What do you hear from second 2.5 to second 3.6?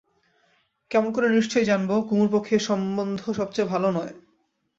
এ সম্বন্ধ সব